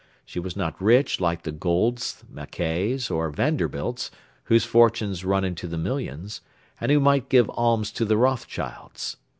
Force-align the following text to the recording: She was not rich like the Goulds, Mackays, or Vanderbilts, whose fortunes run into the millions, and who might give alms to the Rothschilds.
She 0.25 0.39
was 0.39 0.55
not 0.57 0.81
rich 0.81 1.19
like 1.19 1.43
the 1.43 1.51
Goulds, 1.51 2.23
Mackays, 2.27 3.11
or 3.11 3.29
Vanderbilts, 3.29 4.09
whose 4.45 4.65
fortunes 4.65 5.23
run 5.23 5.43
into 5.43 5.67
the 5.67 5.77
millions, 5.77 6.41
and 6.79 6.91
who 6.91 6.99
might 6.99 7.29
give 7.29 7.51
alms 7.51 7.91
to 7.91 8.05
the 8.05 8.17
Rothschilds. 8.17 9.17